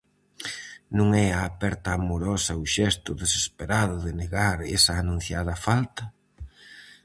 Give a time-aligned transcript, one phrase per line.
[0.97, 6.03] Non é a aperta amorosa o xesto desesperado de negar esa anunciada falta?